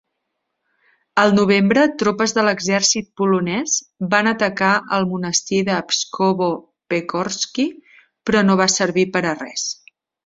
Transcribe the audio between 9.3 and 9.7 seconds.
a res.